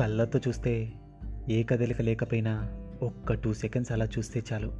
[0.00, 0.92] కళ్ళతో చూస్తే
[1.48, 2.70] ఏ కదలిక లేకపోయినా
[3.02, 4.72] ఒక్క టూ సెకండ్స్ అలా చూస్తే చాలు.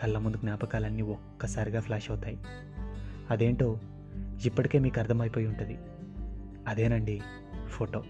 [0.00, 2.38] కళ్ళ ముందు జ్ఞాపకాలన్నీ ఒక్కసారిగా ఫ్లాష్ అవుతాయి.
[3.30, 3.78] అదేంటో
[4.44, 5.78] ఇప్పటికే మీకు అర్థమైపోయి ఉంటుంది.
[6.68, 7.22] అదేనండి
[7.68, 8.04] ఫోటో.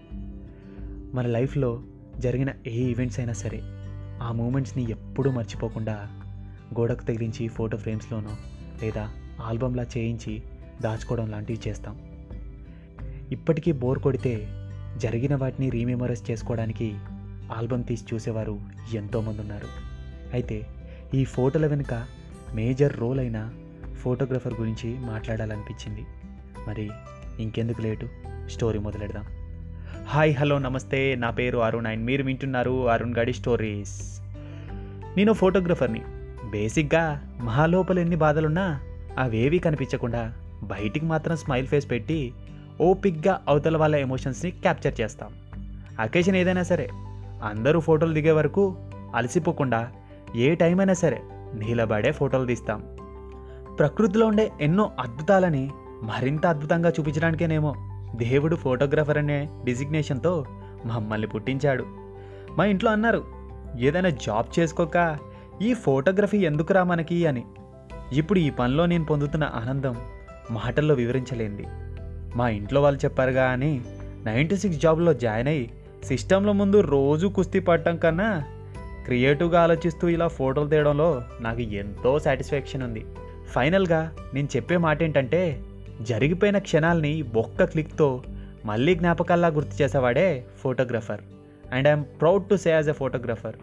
[1.13, 1.83] మన లైఫ్లో
[2.19, 3.59] జరిగిన ఏ ఈవెంట్స్ అయినా సరే
[4.21, 6.07] ఆ మూమెంట్స్ని ఎప్పుడూ మర్చిపోకుండా
[6.79, 8.35] గోడకు తగిలించి ఫోటో ఫ్రేమ్స్లోనో
[8.83, 9.09] లేదా
[9.41, 10.43] ఆల్బంలా చేయించి
[10.81, 11.99] దాచుకోవడం లాంటివి చేస్తాం.
[13.31, 14.47] ఇప్పటికీ బోర్ కొడితే
[14.97, 16.95] జరిగిన వాటిని రీమెమరైజ్ చేసుకోవడానికి
[17.57, 18.59] ఆల్బమ్ తీసి చూసేవారు
[18.93, 19.67] ఎంతోమంది ఉన్నారు
[20.33, 20.67] అయితే
[21.13, 22.05] ఈ ఫోటోల వెనుక
[22.55, 23.49] మేజర్ రోల్ అయిన
[24.01, 26.05] ఫోటోగ్రఫర్ గురించి మాట్లాడాలనిపించింది.
[26.67, 26.89] మరి
[27.39, 28.09] ఇంకెందుకు లేటు?
[28.47, 29.25] స్టోరీ మొదలెడదాం.
[30.05, 31.15] హాయ్ హలో నమస్తే.
[31.15, 34.21] నా పేరు అరుణ్ అండ్ మీరు వింటున్నారు అరుణ్ గడి స్టోరీస్.
[35.17, 36.01] నేను ఫోటోగ్రఫర్ని.
[36.49, 38.79] బేసిక్గా మహాలోపల ఎన్ని బాధలున్నా
[39.17, 42.33] అవేవీ కనిపించకుండా బయటికి మాత్రం స్మైల్ ఫేస్ పెట్టి
[42.81, 45.29] ఓపిక్గా అవతల వాళ్ళ ఎమోషన్స్ని క్యాప్చర్ చేస్తాం.
[45.99, 46.89] అకేషన్ ఏదైనా సరే
[47.43, 48.75] అందరూ ఫోటోలు దిగే వరకు
[49.15, 49.91] అలసిపోకుండా
[50.35, 51.21] ఏ టైం అయినా సరే
[51.53, 52.83] నీలబడే ఫోటోలు తీస్తాం.
[53.79, 57.73] ప్రకృతిలో ఉండే ఎన్నో అద్భుతాలని మరింత అద్భుతంగా చూపించడానికేనేమో
[58.15, 60.45] దేవుడు ఫోటోగ్రఫర్ అనే డిజిగ్నేషన్తో
[60.85, 61.85] మమ్మల్ని పుట్టించాడు.
[62.57, 63.23] మా ఇంట్లో అన్నారు
[63.79, 65.17] ఏదైనా జాబ్ చేసుకోక
[65.61, 67.25] ఈ ఫోటోగ్రఫీ ఎందుకురా మనకి?
[67.25, 67.45] అని.
[68.13, 69.95] ఇప్పుడు ఈ పనిలో నేను పొందుతున్న ఆనందం
[70.51, 71.65] మాటల్లో వివరించలేంది
[72.35, 73.81] మా ఇంట్లో వాళ్ళు చెప్పారుగా అని
[74.25, 75.71] నైంటీ సిక్స్ జాబ్లో జాయిన్ అయ్యి
[76.03, 78.43] సిస్టంలో ముందు రోజు కుస్తీ పడటం కన్నా
[79.05, 83.05] క్రియేటివ్గా ఆలోచిస్తూ ఇలా ఫోటోలు తీయడంలో నాకు ఎంతో సాటిస్ఫాక్షన్ ఉంది.
[83.49, 85.61] ఫైనల్గా నేను చెప్పే మాట ఏంటంటే
[86.01, 88.23] జరిగిపోయిన క్షణాల్ని ఒక్క క్లిక్తో
[88.65, 91.21] మళ్ళీ జ్ఞాపకాల్లా గుర్తు చేసేవాడే photographer.
[91.71, 93.55] And I'm proud to say as a photographer.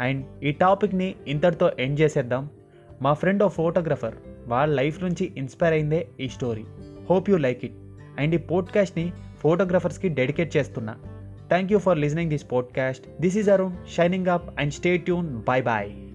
[0.00, 2.48] And ఈ టాపిక్ని ఇంతటితో ఎండ్ చేసేద్దాం.
[3.02, 4.14] మా ఫ్రెండ్ ఓ ఫోటోగ్రఫర్
[4.46, 6.64] వాళ్ళ లైఫ్ నుంచి ఇన్స్పైర్ అయిందే ఈ story.
[7.10, 7.74] Hope you like it.
[8.18, 10.94] And ఈ పోడ్కాస్ట్ని ఫోటోగ్రఫర్స్కి డెడికేట్ చేస్తున్నా.
[11.48, 15.60] Thank you for listening this podcast this is Arun shining up and stay tune bye
[15.60, 16.05] bye